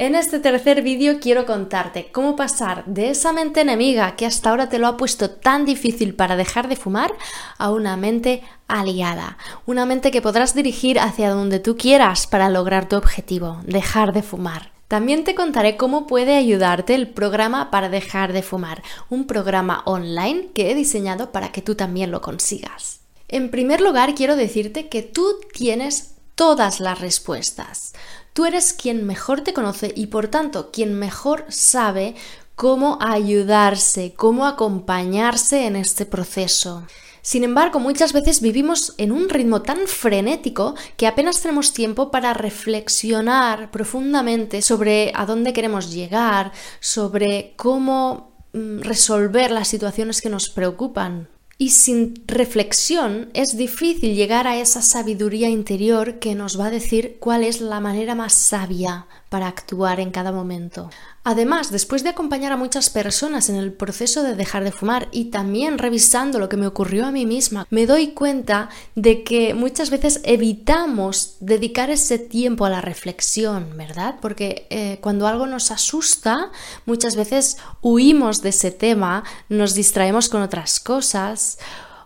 [0.00, 4.70] En este tercer vídeo quiero contarte cómo pasar de esa mente enemiga que hasta ahora
[4.70, 7.12] te lo ha puesto tan difícil para dejar de fumar
[7.58, 9.36] a una mente aliada,
[9.66, 14.22] una mente que podrás dirigir hacia donde tú quieras para lograr tu objetivo, dejar de
[14.22, 14.72] fumar.
[14.88, 20.48] También te contaré cómo puede ayudarte el programa para dejar de fumar, un programa online
[20.54, 23.00] que he diseñado para que tú también lo consigas.
[23.28, 27.92] En primer lugar, quiero decirte que tú tienes todas las respuestas.
[28.32, 32.14] Tú eres quien mejor te conoce y por tanto quien mejor sabe
[32.54, 36.84] cómo ayudarse, cómo acompañarse en este proceso.
[37.22, 42.32] Sin embargo, muchas veces vivimos en un ritmo tan frenético que apenas tenemos tiempo para
[42.32, 50.48] reflexionar profundamente sobre a dónde queremos llegar, sobre cómo mm, resolver las situaciones que nos
[50.48, 51.28] preocupan.
[51.60, 57.18] Y sin reflexión es difícil llegar a esa sabiduría interior que nos va a decir
[57.20, 60.88] cuál es la manera más sabia para actuar en cada momento.
[61.22, 65.26] Además, después de acompañar a muchas personas en el proceso de dejar de fumar y
[65.26, 69.90] también revisando lo que me ocurrió a mí misma, me doy cuenta de que muchas
[69.90, 74.16] veces evitamos dedicar ese tiempo a la reflexión, ¿verdad?
[74.22, 76.50] Porque eh, cuando algo nos asusta,
[76.86, 81.58] muchas veces huimos de ese tema, nos distraemos con otras cosas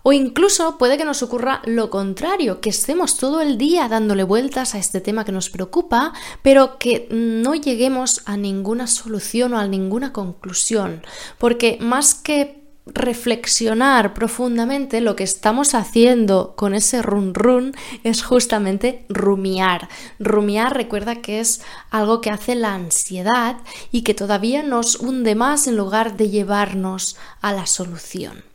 [0.05, 4.75] o incluso puede que nos ocurra lo contrario, que estemos todo el día dándole vueltas
[4.75, 9.67] a este tema que nos preocupa, pero que no lleguemos a ninguna solución o a
[9.67, 11.03] ninguna conclusión.
[11.39, 19.07] Porque más que reflexionar profundamente, lo que estamos haciendo con ese run run es justamente
[19.09, 19.89] rumiar.
[20.19, 23.57] Rumiar recuerda que es algo que hace la ansiedad
[23.91, 28.54] y que todavía nos hunde más en lugar de llevarnos a la solución.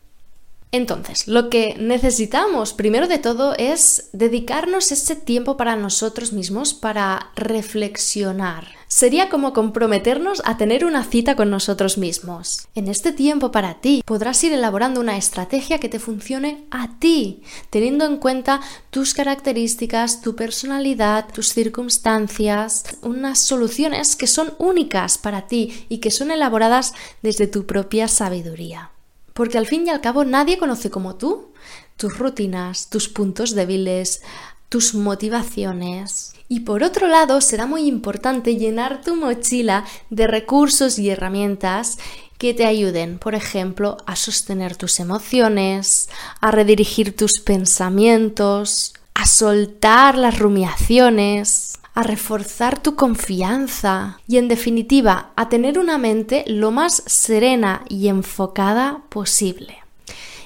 [0.72, 7.32] Entonces, lo que necesitamos primero de todo es dedicarnos ese tiempo para nosotros mismos, para
[7.36, 8.68] reflexionar.
[8.88, 12.68] Sería como comprometernos a tener una cita con nosotros mismos.
[12.76, 17.42] En este tiempo para ti podrás ir elaborando una estrategia que te funcione a ti,
[17.72, 25.48] teniendo en cuenta tus características, tu personalidad, tus circunstancias, unas soluciones que son únicas para
[25.48, 26.94] ti y que son elaboradas
[27.24, 28.92] desde tu propia sabiduría
[29.40, 31.54] porque al fin y al cabo nadie conoce como tú
[31.96, 34.22] tus rutinas, tus puntos débiles,
[34.68, 36.34] tus motivaciones.
[36.50, 42.00] Y por otro lado, será muy importante llenar tu mochila de recursos y herramientas
[42.38, 46.10] que te ayuden, por ejemplo, a sostener tus emociones,
[46.42, 55.34] a redirigir tus pensamientos, a soltar las rumiaciones, a reforzar tu confianza y en definitiva
[55.36, 59.80] a tener una mente lo más serena y enfocada posible.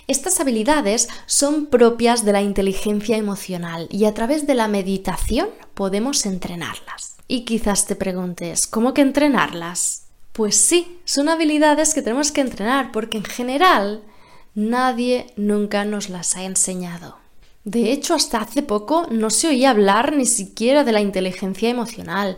[0.08, 6.26] Estas habilidades son propias de la inteligencia emocional y a través de la meditación podemos
[6.26, 7.18] entrenarlas.
[7.28, 10.06] Y quizás te preguntes, ¿cómo que entrenarlas?
[10.32, 14.02] Pues sí, son habilidades que tenemos que entrenar porque en general
[14.56, 17.23] nadie nunca nos las ha enseñado.
[17.64, 22.36] De hecho, hasta hace poco no se oía hablar ni siquiera de la inteligencia emocional.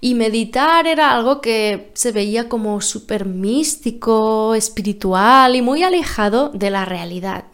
[0.00, 6.70] Y meditar era algo que se veía como súper místico, espiritual y muy alejado de
[6.70, 7.46] la realidad.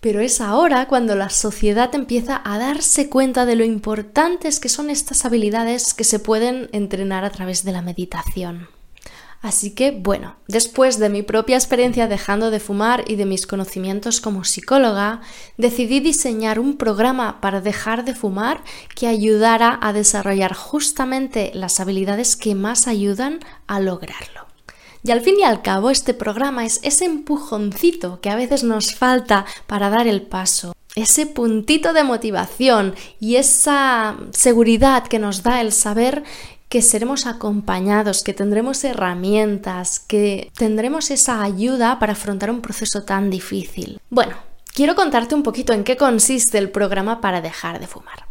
[0.00, 4.90] Pero es ahora cuando la sociedad empieza a darse cuenta de lo importantes que son
[4.90, 8.68] estas habilidades que se pueden entrenar a través de la meditación.
[9.40, 14.20] Así que, bueno, después de mi propia experiencia dejando de fumar y de mis conocimientos
[14.20, 15.20] como psicóloga,
[15.56, 18.62] decidí diseñar un programa para dejar de fumar
[18.96, 23.38] que ayudara a desarrollar justamente las habilidades que más ayudan
[23.68, 24.46] a lograrlo.
[25.04, 28.94] Y al fin y al cabo, este programa es ese empujoncito que a veces nos
[28.94, 35.60] falta para dar el paso, ese puntito de motivación y esa seguridad que nos da
[35.60, 36.24] el saber
[36.68, 43.30] que seremos acompañados, que tendremos herramientas, que tendremos esa ayuda para afrontar un proceso tan
[43.30, 44.00] difícil.
[44.10, 44.36] Bueno,
[44.74, 48.26] quiero contarte un poquito en qué consiste el programa para dejar de fumar.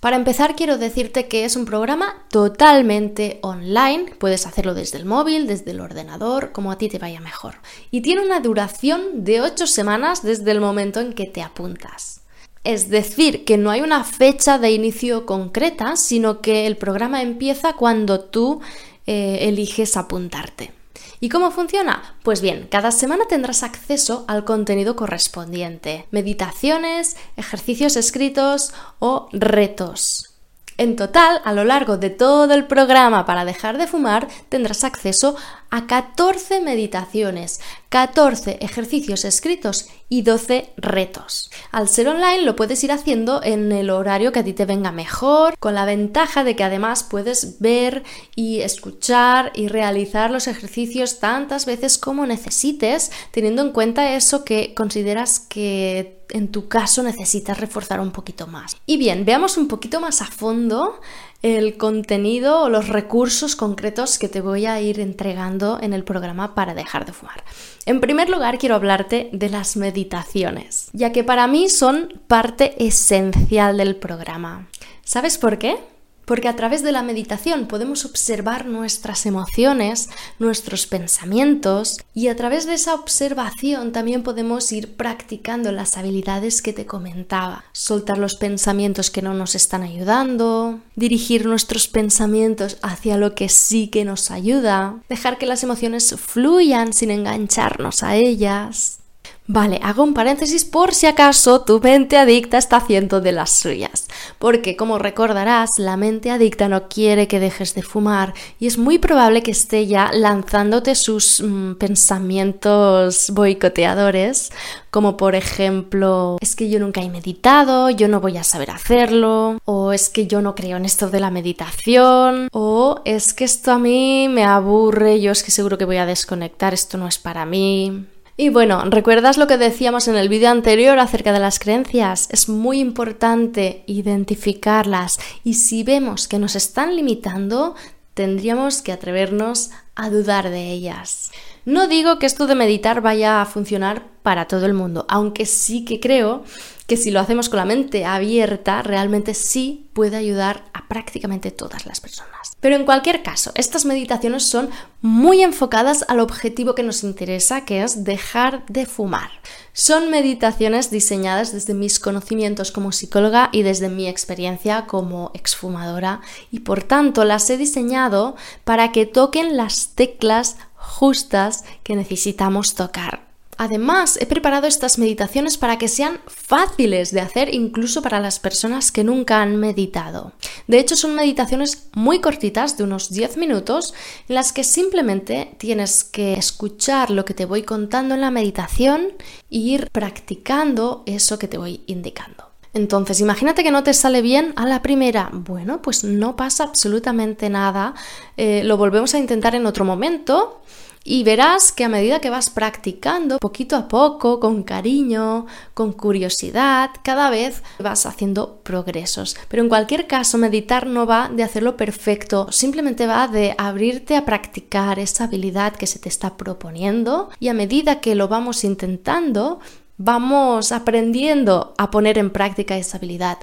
[0.00, 4.14] Para empezar, quiero decirte que es un programa totalmente online.
[4.18, 7.54] Puedes hacerlo desde el móvil, desde el ordenador, como a ti te vaya mejor.
[7.90, 12.20] Y tiene una duración de 8 semanas desde el momento en que te apuntas.
[12.64, 17.74] Es decir, que no hay una fecha de inicio concreta, sino que el programa empieza
[17.74, 18.60] cuando tú
[19.06, 20.72] eh, eliges apuntarte.
[21.20, 22.16] ¿Y cómo funciona?
[22.22, 30.34] Pues bien, cada semana tendrás acceso al contenido correspondiente, meditaciones, ejercicios escritos o retos.
[30.76, 35.36] En total, a lo largo de todo el programa para dejar de fumar, tendrás acceso
[35.74, 41.50] a 14 meditaciones, 14 ejercicios escritos y 12 retos.
[41.72, 44.92] Al ser online lo puedes ir haciendo en el horario que a ti te venga
[44.92, 48.04] mejor, con la ventaja de que además puedes ver
[48.36, 54.74] y escuchar y realizar los ejercicios tantas veces como necesites, teniendo en cuenta eso que
[54.74, 58.76] consideras que en tu caso necesitas reforzar un poquito más.
[58.86, 61.00] Y bien, veamos un poquito más a fondo
[61.44, 66.54] el contenido o los recursos concretos que te voy a ir entregando en el programa
[66.54, 67.42] para dejar de fumar.
[67.86, 73.76] En primer lugar, quiero hablarte de las meditaciones, ya que para mí son parte esencial
[73.76, 74.68] del programa.
[75.02, 75.78] ¿Sabes por qué?
[76.24, 82.66] Porque a través de la meditación podemos observar nuestras emociones, nuestros pensamientos y a través
[82.66, 87.64] de esa observación también podemos ir practicando las habilidades que te comentaba.
[87.72, 93.88] Soltar los pensamientos que no nos están ayudando, dirigir nuestros pensamientos hacia lo que sí
[93.88, 99.03] que nos ayuda, dejar que las emociones fluyan sin engancharnos a ellas.
[99.46, 104.08] Vale, hago un paréntesis por si acaso tu mente adicta está haciendo de las suyas,
[104.38, 108.98] porque como recordarás, la mente adicta no quiere que dejes de fumar y es muy
[108.98, 114.50] probable que esté ya lanzándote sus mm, pensamientos boicoteadores,
[114.90, 119.58] como por ejemplo, es que yo nunca he meditado, yo no voy a saber hacerlo,
[119.66, 123.72] o es que yo no creo en esto de la meditación, o es que esto
[123.72, 127.18] a mí me aburre, yo es que seguro que voy a desconectar, esto no es
[127.18, 128.06] para mí.
[128.36, 132.28] Y bueno, ¿recuerdas lo que decíamos en el vídeo anterior acerca de las creencias?
[132.32, 137.76] Es muy importante identificarlas y si vemos que nos están limitando,
[138.14, 141.30] tendríamos que atrevernos a dudar de ellas.
[141.64, 145.84] No digo que esto de meditar vaya a funcionar para todo el mundo, aunque sí
[145.84, 146.42] que creo
[146.88, 151.86] que si lo hacemos con la mente abierta, realmente sí puede ayudar a prácticamente todas
[151.86, 152.33] las personas.
[152.64, 154.70] Pero en cualquier caso, estas meditaciones son
[155.02, 159.28] muy enfocadas al objetivo que nos interesa, que es dejar de fumar.
[159.74, 166.60] Son meditaciones diseñadas desde mis conocimientos como psicóloga y desde mi experiencia como exfumadora y
[166.60, 168.34] por tanto las he diseñado
[168.64, 173.33] para que toquen las teclas justas que necesitamos tocar.
[173.56, 178.90] Además, he preparado estas meditaciones para que sean fáciles de hacer incluso para las personas
[178.90, 180.32] que nunca han meditado.
[180.66, 183.94] De hecho, son meditaciones muy cortitas, de unos 10 minutos,
[184.28, 189.12] en las que simplemente tienes que escuchar lo que te voy contando en la meditación
[189.50, 192.54] e ir practicando eso que te voy indicando.
[192.72, 195.30] Entonces, imagínate que no te sale bien a la primera.
[195.32, 197.94] Bueno, pues no pasa absolutamente nada.
[198.36, 200.60] Eh, lo volvemos a intentar en otro momento
[201.04, 206.90] y verás que a medida que vas practicando, poquito a poco, con cariño, con curiosidad,
[207.04, 209.36] cada vez vas haciendo progresos.
[209.48, 214.24] Pero en cualquier caso, meditar no va de hacerlo perfecto, simplemente va de abrirte a
[214.24, 219.60] practicar esa habilidad que se te está proponiendo y a medida que lo vamos intentando,
[219.98, 223.38] vamos aprendiendo a poner en práctica esa habilidad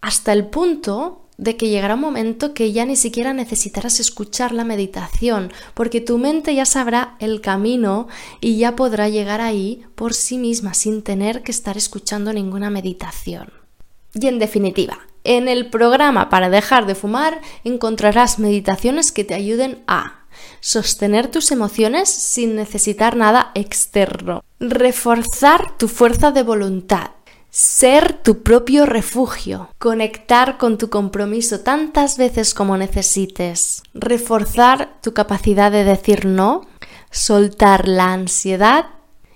[0.00, 4.64] hasta el punto de que llegará un momento que ya ni siquiera necesitarás escuchar la
[4.64, 8.08] meditación, porque tu mente ya sabrá el camino
[8.40, 13.52] y ya podrá llegar ahí por sí misma sin tener que estar escuchando ninguna meditación.
[14.14, 19.82] Y en definitiva, en el programa para dejar de fumar encontrarás meditaciones que te ayuden
[19.86, 20.24] a
[20.60, 27.10] sostener tus emociones sin necesitar nada externo, reforzar tu fuerza de voluntad,
[27.54, 35.70] ser tu propio refugio, conectar con tu compromiso tantas veces como necesites, reforzar tu capacidad
[35.70, 36.62] de decir no,
[37.12, 38.86] soltar la ansiedad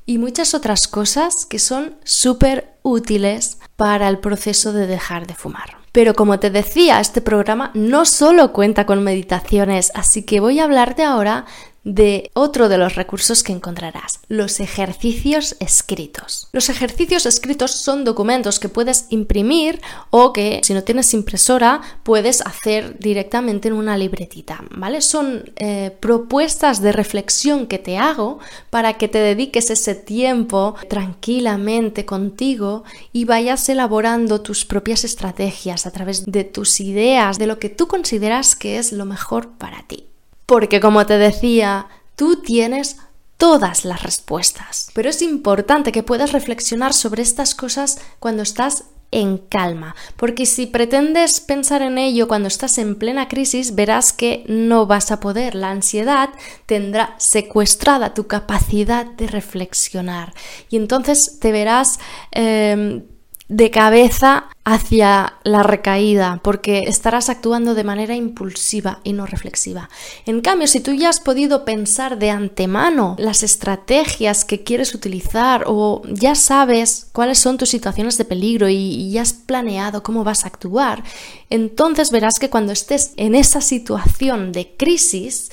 [0.05, 5.79] y muchas otras cosas que son súper útiles para el proceso de dejar de fumar.
[5.93, 10.65] Pero como te decía, este programa no solo cuenta con meditaciones, así que voy a
[10.65, 11.47] hablarte ahora
[11.89, 16.49] de otro de los recursos que encontrarás, los ejercicios escritos.
[16.53, 19.81] Los ejercicios escritos son documentos que puedes imprimir
[20.11, 25.01] o que si no tienes impresora puedes hacer directamente en una libretita, ¿vale?
[25.01, 32.05] Son eh, propuestas de reflexión que te hago para que te dediques ese tiempo tranquilamente
[32.05, 37.71] contigo y vayas elaborando tus propias estrategias a través de tus ideas, de lo que
[37.71, 40.09] tú consideras que es lo mejor para ti
[40.49, 42.97] porque como te decía, tú tienes
[43.37, 44.91] todas las respuestas.
[44.95, 50.67] Pero es importante que puedas reflexionar sobre estas cosas cuando estás en calma, porque si
[50.67, 55.55] pretendes pensar en ello cuando estás en plena crisis, verás que no vas a poder.
[55.55, 56.31] La ansiedad
[56.65, 60.33] tendrá secuestrada tu capacidad de reflexionar
[60.71, 62.01] y entonces te verás...
[62.33, 63.03] Em,
[63.49, 69.89] de cabeza hacia la recaída, porque estarás actuando de manera impulsiva y no reflexiva.
[70.27, 75.65] En cambio, si tú ya has podido pensar de antemano las estrategias que quieres utilizar
[75.67, 80.45] o ya sabes cuáles son tus situaciones de peligro y, ya has planeado cómo vas
[80.45, 81.03] a actuar,
[81.49, 85.51] entonces verás que cuando estés en esa situación de crisis,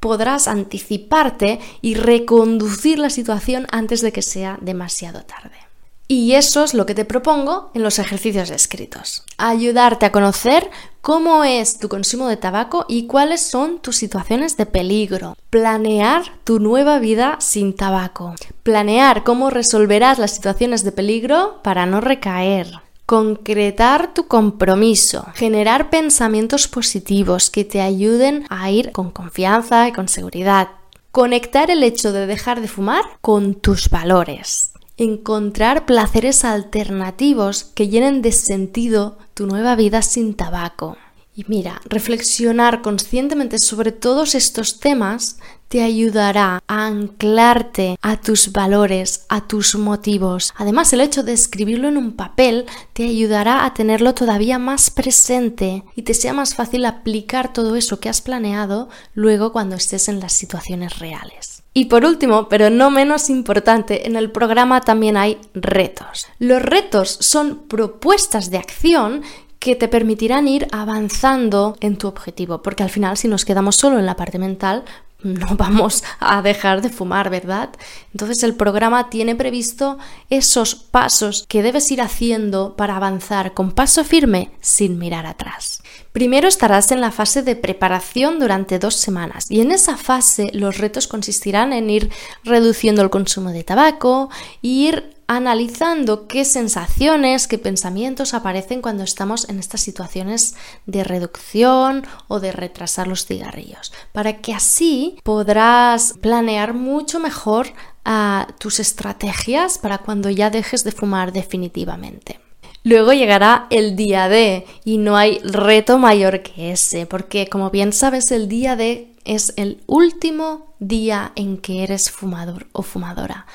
[0.00, 5.69] podrás anticiparte y reconducir la situación antes de que sea demasiado tarde.
[6.12, 9.22] Y eso es lo que te propongo en los ejercicios escritos.
[9.38, 10.68] Ayudarte a conocer
[11.02, 15.36] cómo es tu consumo de tabaco y cuáles son tus situaciones de peligro.
[15.50, 18.34] Planear tu nueva vida sin tabaco.
[18.64, 22.66] Planear cómo resolverás las situaciones de peligro para no recaer
[23.06, 30.08] concretar tu compromiso, generar pensamientos positivos que te ayuden a ir con confianza y con
[30.08, 30.70] seguridad,
[31.12, 34.70] conectar el hecho de dejar de fumar con tus valores,
[35.00, 40.98] encontrar placeres alternativos que llenen de sentido tu nueva vida sin tabaco.
[41.34, 45.38] Y mira, reflexionar conscientemente sobre todos estos temas
[45.68, 50.52] te ayudará a anclarte a tus valores, a tus motivos.
[50.56, 55.82] Además, el hecho de escribirlo en un papel te ayudará a tenerlo todavía más presente
[55.96, 60.20] y te sea más fácil aplicar todo eso que has planeado luego cuando estés en
[60.20, 61.59] las situaciones reales.
[61.72, 66.26] Y por último, pero no menos importante, en el programa también hay retos.
[66.38, 69.22] Los retos son propuestas de acción
[69.60, 73.98] que te permitirán ir avanzando en tu objetivo, porque al final si nos quedamos solo
[73.98, 74.84] en la parte mental,
[75.22, 77.70] no vamos a dejar de fumar, ¿verdad?
[78.12, 79.98] Entonces el programa tiene previsto
[80.28, 85.82] esos pasos que debes ir haciendo para avanzar con paso firme sin mirar atrás.
[86.12, 90.78] Primero estarás en la fase de preparación durante dos semanas y en esa fase los
[90.78, 92.10] retos consistirán en ir
[92.42, 94.28] reduciendo el consumo de tabaco,
[94.60, 102.40] ir analizando qué sensaciones, qué pensamientos aparecen cuando estamos en estas situaciones de reducción o
[102.40, 107.68] de retrasar los cigarrillos, para que así podrás planear mucho mejor
[108.04, 112.40] ah, tus estrategias para cuando ya dejes de fumar definitivamente.
[112.82, 117.92] Luego llegará el día D y no hay reto mayor que ese, porque como bien
[117.92, 123.46] sabes el día D es el último día en que eres fumador o fumadora.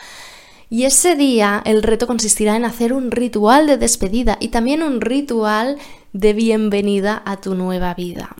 [0.69, 5.01] Y ese día el reto consistirá en hacer un ritual de despedida y también un
[5.01, 5.77] ritual
[6.13, 8.35] de bienvenida a tu nueva vida.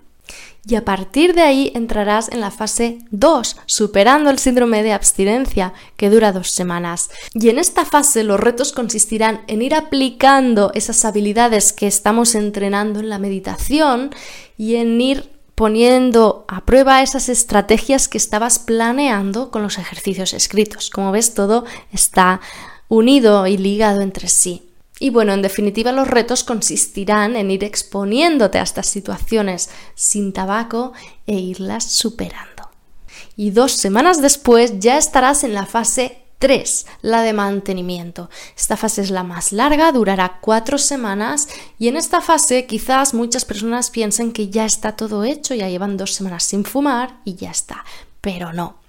[0.68, 5.74] Y a partir de ahí entrarás en la fase 2, superando el síndrome de abstinencia,
[5.96, 7.12] que dura dos semanas.
[7.34, 13.00] Y en esta fase los retos consistirán en ir aplicando esas habilidades que estamos entrenando
[13.00, 14.10] en la meditación
[14.58, 20.90] y en ir poniendo a prueba esas estrategias que estabas planeando con los ejercicios escritos.
[20.90, 22.42] Como ves, todo está
[22.90, 24.64] unido y ligado entre sí.
[25.06, 30.94] Y bueno, en definitiva los retos consistirán en ir exponiéndote a estas situaciones sin tabaco
[31.28, 32.72] e irlas superando.
[33.36, 36.88] Y dos semanas después ya estarás en la fase 3.
[37.04, 38.32] La de mantenimiento.
[38.58, 43.46] Esta fase es la más larga, durará cuatro semanas y en esta fase quizás muchas
[43.46, 47.52] personas piensen que ya está todo hecho, ya llevan dos semanas sin fumar y ya
[47.52, 47.86] está.
[48.22, 48.85] Pero no.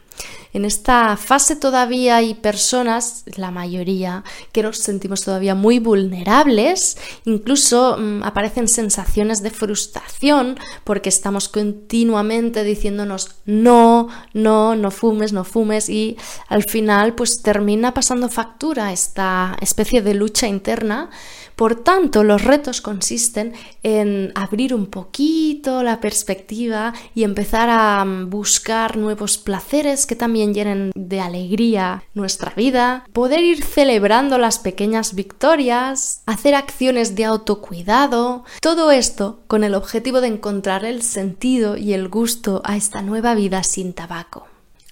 [0.56, 6.96] En esta fase todavía hay personas, la mayoría, que nos sentimos todavía muy vulnerables,
[7.26, 15.44] incluso mm, aparecen sensaciones de frustración porque estamos continuamente diciéndonos no, no, no fumes, no
[15.44, 16.16] fumes y
[16.48, 21.10] al final pues termina pasando factura esta especie de lucha interna
[21.56, 28.28] por tanto, los retos consisten en abrir un poquito la perspectiva y empezar a mm,
[28.28, 35.14] buscar nuevos placeres que también llenen de alegría nuestra vida, poder ir celebrando las pequeñas
[35.14, 41.94] victorias, hacer acciones de autocuidado, todo esto con el objetivo de encontrar el sentido y
[41.94, 44.46] el gusto a esta nueva vida sin tabaco.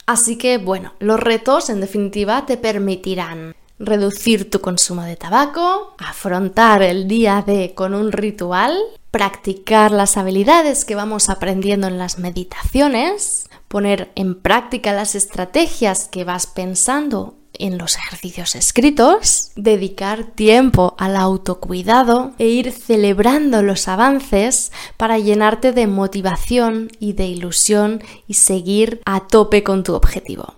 [0.06, 6.83] Así que bueno, los retos en definitiva te permitirán reducir tu consumo de tabaco, afrontar
[6.83, 8.76] el día de con un ritual,
[9.11, 16.25] practicar las habilidades que vamos aprendiendo en las meditaciones, poner en práctica las estrategias que
[16.25, 24.73] vas pensando en los ejercicios escritos, dedicar tiempo al autocuidado e ir celebrando los avances
[24.97, 30.54] para llenarte de motivación y de ilusión y seguir a tope con tu objetivo.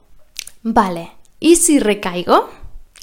[0.62, 2.48] Vale, ¿y si recaigo?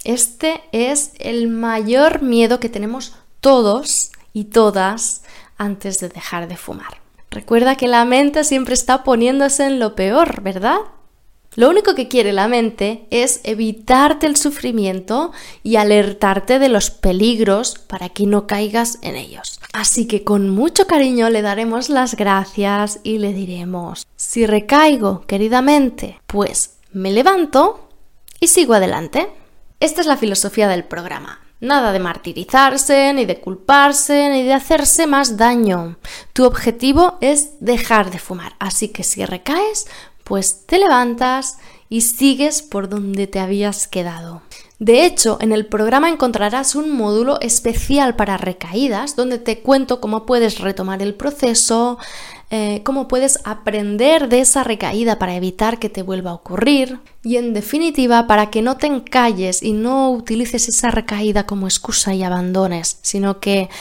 [0.04, 5.24] Este es el mayor miedo que tenemos todos y todas
[5.58, 7.02] antes de dejar de fumar.
[7.30, 10.78] Recuerda que la mente siempre está poniéndose en lo peor, ¿verdad?
[11.56, 15.32] Lo único que quiere la mente es evitarte el sufrimiento
[15.62, 19.60] y alertarte de los peligros para que no caigas en ellos.
[19.72, 26.20] Así que con mucho cariño le daremos las gracias y le diremos, si recaigo, queridamente,
[26.26, 27.88] pues me levanto
[28.40, 29.30] y sigo adelante.
[29.84, 31.42] Esta es la filosofía del programa.
[31.60, 35.98] Nada de martirizarse, ni de culparse, ni de hacerse más daño.
[36.32, 39.88] Tu objetivo es dejar de fumar, así que si recaes,
[40.24, 41.58] pues te levantas
[41.90, 44.42] y sigues por donde te habías quedado.
[44.80, 50.26] De hecho, en el programa encontrarás un módulo especial para recaídas donde te cuento cómo
[50.26, 51.98] puedes retomar el proceso,
[52.56, 57.38] eh, cómo puedes aprender de esa recaída para evitar que te vuelva a ocurrir y
[57.38, 62.22] en definitiva para que no te encalles y no utilices esa recaída como excusa y
[62.22, 63.72] abandones, sino que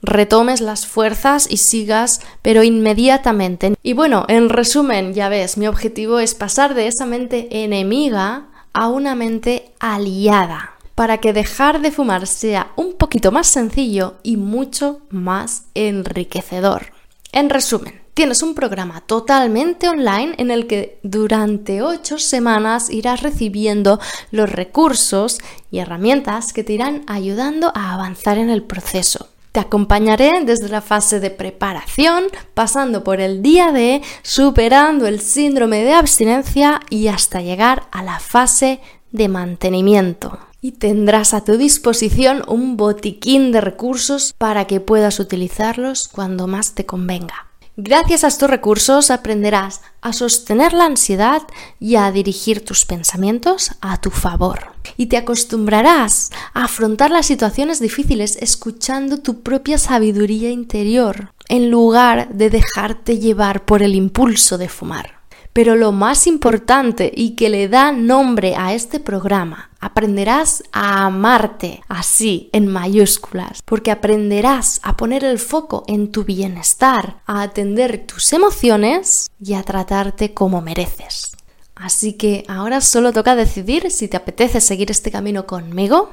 [0.00, 3.74] retomes las fuerzas y sigas, pero inmediatamente.
[3.82, 8.86] Y bueno, en resumen, ya ves, mi objetivo es pasar de esa mente enemiga a
[8.86, 15.00] una mente aliada, para que dejar de fumar sea un poquito más sencillo y mucho
[15.10, 16.92] más enriquecedor.
[17.32, 23.98] En resumen, tienes un programa totalmente online en el que durante ocho semanas irás recibiendo
[24.30, 25.38] los recursos
[25.70, 29.28] y herramientas que te irán ayudando a avanzar en el proceso.
[29.52, 35.82] Te acompañaré desde la fase de preparación, pasando por el día de superando el síndrome
[35.82, 38.80] de abstinencia y hasta llegar a la fase
[39.12, 40.38] de mantenimiento.
[40.60, 46.74] Y tendrás a tu disposición un botiquín de recursos para que puedas utilizarlos cuando más
[46.74, 47.49] te convenga.
[47.82, 51.40] Gracias a estos recursos aprenderás a sostener la ansiedad
[51.78, 54.72] y a dirigir tus pensamientos a tu favor.
[54.98, 62.28] Y te acostumbrarás a afrontar las situaciones difíciles escuchando tu propia sabiduría interior, en lugar
[62.28, 65.19] de dejarte llevar por el impulso de fumar.
[65.52, 71.82] Pero lo más importante y que le da nombre a este programa, aprenderás a amarte
[71.88, 78.32] así en mayúsculas, porque aprenderás a poner el foco en tu bienestar, a atender tus
[78.32, 81.32] emociones y a tratarte como mereces.
[81.80, 86.10] Así que ahora solo toca decidir si te apetece seguir este camino conmigo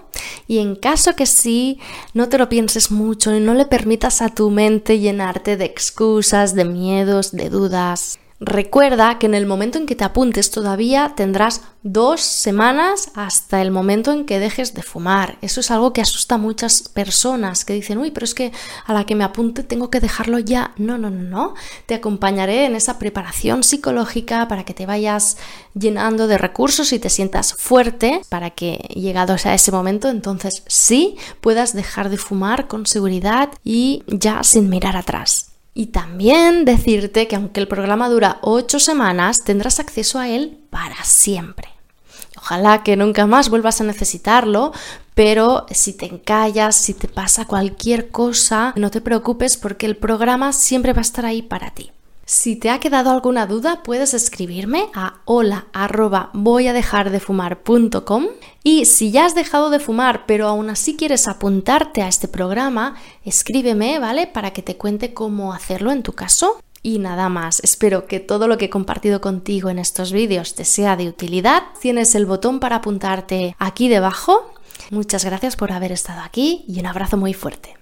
[0.48, 1.78] y en caso que sí,
[2.14, 6.56] no te lo pienses mucho y no le permitas a tu mente llenarte de excusas,
[6.56, 8.18] de miedos, de dudas.
[8.40, 13.72] Recuerda que en el momento en que te apuntes todavía tendrás dos semanas hasta el
[13.72, 15.40] momento en que dejes de fumar.
[15.42, 18.52] Eso es algo que asusta a muchas personas que dicen, uy, pero es que
[18.86, 20.74] a la que me apunte tengo que dejarlo ya.
[20.78, 21.56] No, no, no, no.
[21.88, 25.38] Te acompañaré en esa preparación psicológica para que te vayas
[25.74, 31.18] llenando de recursos y te sientas fuerte para que llegados a ese momento entonces sí
[31.42, 35.47] puedas dejar de fumar con seguridad y ya sin mirar atrás.
[35.80, 41.04] Y también decirte que aunque el programa dura 8 semanas, tendrás acceso a él para
[41.04, 41.68] siempre.
[42.36, 44.72] Ojalá que nunca más vuelvas a necesitarlo,
[45.14, 50.52] pero si te encallas, si te pasa cualquier cosa, no te preocupes porque el programa
[50.52, 51.92] siempre va a estar ahí para ti.
[52.30, 55.68] Si te ha quedado alguna duda, puedes escribirme a hola
[56.34, 57.22] voy a dejar de
[58.64, 62.96] y si ya has dejado de fumar pero aún así quieres apuntarte a este programa,
[63.24, 64.28] escríbeme, ¿vale?
[64.28, 66.62] Para que te cuente cómo hacerlo en tu caso.
[66.84, 70.66] Y nada más, espero que todo lo que he compartido contigo en estos vídeos te
[70.66, 71.64] sea de utilidad.
[71.80, 74.52] Tienes el botón para apuntarte aquí debajo.
[74.92, 77.74] Muchas gracias por haber estado aquí y un abrazo muy fuerte.